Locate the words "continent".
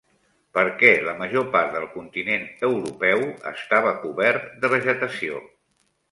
1.97-2.47